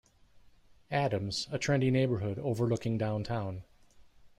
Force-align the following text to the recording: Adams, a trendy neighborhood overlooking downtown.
Adams, 0.89 1.47
a 1.51 1.59
trendy 1.59 1.91
neighborhood 1.91 2.39
overlooking 2.39 2.97
downtown. 2.97 3.63